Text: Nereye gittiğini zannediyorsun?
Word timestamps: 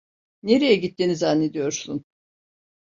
Nereye 0.43 0.75
gittiğini 0.75 1.15
zannediyorsun? 1.15 2.05